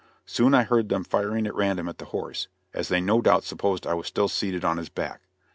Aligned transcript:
Soon 0.25 0.55
I 0.55 0.63
heard 0.63 0.89
them 0.89 1.03
firing 1.03 1.45
at 1.45 1.53
random 1.53 1.87
at 1.87 1.99
the 1.99 2.05
horse, 2.05 2.47
as 2.73 2.87
they 2.87 3.01
no 3.01 3.21
doubt 3.21 3.43
supposed 3.43 3.85
I 3.85 3.93
was 3.93 4.07
still 4.07 4.29
seated 4.29 4.65
on 4.65 4.77
his 4.77 4.89
back. 4.89 5.21